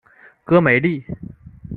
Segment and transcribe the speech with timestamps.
[0.47, 1.05] 戈梅利。